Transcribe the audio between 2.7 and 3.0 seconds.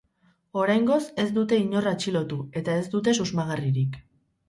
ez